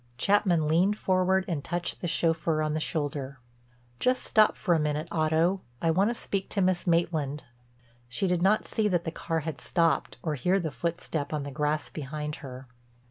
Chapman 0.17 0.67
leaned 0.67 0.97
forward 0.97 1.45
and 1.47 1.63
touched 1.63 2.01
the 2.01 2.07
chauffeur 2.07 2.63
on 2.63 2.73
the 2.73 2.79
shoulder. 2.79 3.39
"Just 3.99 4.23
stop 4.23 4.55
for 4.55 4.73
a 4.73 4.79
minute, 4.79 5.07
Otto, 5.11 5.61
I 5.79 5.91
want 5.91 6.09
to 6.09 6.15
speak 6.15 6.49
to 6.49 6.59
Miss 6.61 6.87
Maitland." 6.87 7.43
She 8.07 8.25
did 8.25 8.41
not 8.41 8.67
see 8.67 8.87
that 8.87 9.03
the 9.03 9.11
car 9.11 9.41
had 9.41 9.61
stopped 9.61 10.17
or 10.23 10.33
hear 10.33 10.59
the 10.59 10.71
footstep 10.71 11.31
on 11.33 11.43
the 11.43 11.51
grass 11.51 11.89
behind 11.91 12.37
her. 12.37 12.67